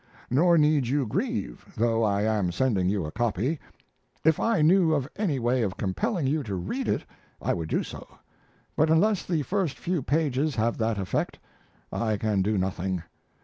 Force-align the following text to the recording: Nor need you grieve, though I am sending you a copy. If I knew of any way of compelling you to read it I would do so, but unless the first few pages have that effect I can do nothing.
Nor 0.31 0.57
need 0.57 0.87
you 0.87 1.05
grieve, 1.05 1.63
though 1.77 2.01
I 2.03 2.23
am 2.23 2.51
sending 2.51 2.89
you 2.89 3.05
a 3.05 3.11
copy. 3.11 3.59
If 4.23 4.39
I 4.39 4.63
knew 4.63 4.95
of 4.95 5.07
any 5.15 5.37
way 5.37 5.61
of 5.61 5.77
compelling 5.77 6.25
you 6.25 6.41
to 6.41 6.55
read 6.55 6.87
it 6.87 7.05
I 7.39 7.53
would 7.53 7.69
do 7.69 7.83
so, 7.83 8.07
but 8.75 8.89
unless 8.89 9.23
the 9.23 9.43
first 9.43 9.77
few 9.77 10.01
pages 10.01 10.55
have 10.55 10.79
that 10.79 10.97
effect 10.97 11.37
I 11.93 12.17
can 12.17 12.41
do 12.41 12.57
nothing. 12.57 13.03